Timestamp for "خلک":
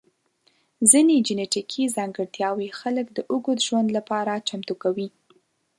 2.79-3.05